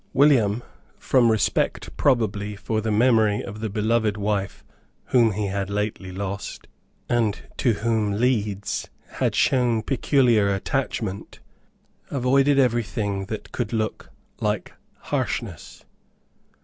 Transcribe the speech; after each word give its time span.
William, 0.13 0.63
from 0.97 1.29
respect 1.31 1.95
probably 1.95 2.55
for 2.55 2.81
the 2.81 2.89
memory 2.91 3.43
of 3.43 3.59
the 3.59 3.69
beloved 3.69 4.17
wife 4.17 4.63
whom 5.09 5.33
he 5.33 5.45
had 5.45 5.69
lately 5.69 6.11
lost, 6.11 6.65
and 7.07 7.41
to 7.57 7.73
whom 7.73 8.13
Leeds 8.13 8.89
had 9.19 9.35
shown 9.35 9.83
peculiar 9.83 10.51
attachment, 10.51 11.39
avoided 12.09 12.57
every 12.57 12.81
thing 12.81 13.25
that 13.27 13.51
could 13.51 13.73
look 13.73 14.09
like 14.39 14.73
harshness. 15.01 15.85